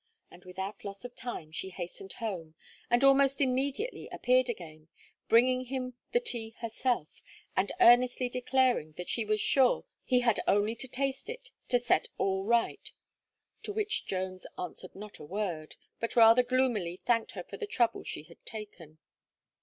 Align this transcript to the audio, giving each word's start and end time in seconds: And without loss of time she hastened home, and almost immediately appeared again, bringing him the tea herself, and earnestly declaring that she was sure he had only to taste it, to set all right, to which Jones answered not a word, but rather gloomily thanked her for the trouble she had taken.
And 0.31 0.45
without 0.45 0.83
loss 0.83 1.05
of 1.05 1.13
time 1.15 1.51
she 1.51 1.69
hastened 1.69 2.13
home, 2.13 2.55
and 2.89 3.03
almost 3.03 3.39
immediately 3.39 4.09
appeared 4.11 4.49
again, 4.49 4.87
bringing 5.29 5.65
him 5.65 5.93
the 6.11 6.19
tea 6.19 6.55
herself, 6.57 7.21
and 7.55 7.71
earnestly 7.79 8.27
declaring 8.27 8.93
that 8.93 9.09
she 9.09 9.23
was 9.25 9.39
sure 9.39 9.85
he 10.03 10.21
had 10.21 10.39
only 10.47 10.73
to 10.77 10.87
taste 10.87 11.29
it, 11.29 11.51
to 11.67 11.77
set 11.77 12.07
all 12.17 12.43
right, 12.45 12.91
to 13.61 13.71
which 13.71 14.07
Jones 14.07 14.47
answered 14.57 14.95
not 14.95 15.19
a 15.19 15.23
word, 15.23 15.75
but 15.99 16.15
rather 16.15 16.41
gloomily 16.41 16.97
thanked 17.05 17.33
her 17.33 17.43
for 17.43 17.57
the 17.57 17.67
trouble 17.67 18.01
she 18.03 18.23
had 18.23 18.43
taken. 18.43 18.97